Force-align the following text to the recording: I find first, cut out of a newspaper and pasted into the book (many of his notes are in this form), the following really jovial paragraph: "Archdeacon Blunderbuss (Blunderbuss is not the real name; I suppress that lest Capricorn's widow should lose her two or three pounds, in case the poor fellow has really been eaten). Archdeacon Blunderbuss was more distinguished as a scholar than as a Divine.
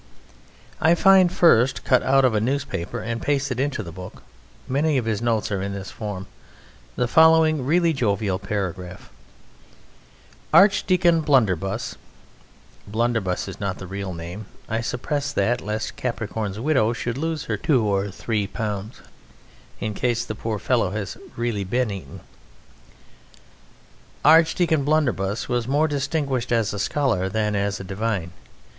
I 0.81 0.95
find 0.95 1.31
first, 1.31 1.83
cut 1.83 2.01
out 2.01 2.25
of 2.25 2.33
a 2.33 2.41
newspaper 2.41 3.01
and 3.01 3.21
pasted 3.21 3.59
into 3.59 3.83
the 3.83 3.91
book 3.91 4.23
(many 4.67 4.97
of 4.97 5.05
his 5.05 5.21
notes 5.21 5.51
are 5.51 5.61
in 5.61 5.73
this 5.73 5.91
form), 5.91 6.25
the 6.95 7.07
following 7.07 7.63
really 7.63 7.93
jovial 7.93 8.39
paragraph: 8.39 9.11
"Archdeacon 10.51 11.21
Blunderbuss 11.21 11.97
(Blunderbuss 12.87 13.47
is 13.47 13.59
not 13.59 13.77
the 13.77 13.85
real 13.85 14.11
name; 14.11 14.47
I 14.67 14.81
suppress 14.81 15.31
that 15.33 15.61
lest 15.61 15.95
Capricorn's 15.97 16.59
widow 16.59 16.93
should 16.93 17.19
lose 17.19 17.43
her 17.43 17.55
two 17.57 17.83
or 17.85 18.09
three 18.09 18.47
pounds, 18.47 19.01
in 19.79 19.93
case 19.93 20.25
the 20.25 20.33
poor 20.33 20.57
fellow 20.57 20.89
has 20.89 21.15
really 21.35 21.63
been 21.63 21.91
eaten). 21.91 22.21
Archdeacon 24.25 24.83
Blunderbuss 24.83 25.47
was 25.47 25.67
more 25.67 25.87
distinguished 25.87 26.51
as 26.51 26.73
a 26.73 26.79
scholar 26.79 27.29
than 27.29 27.55
as 27.55 27.79
a 27.79 27.83
Divine. 27.83 28.31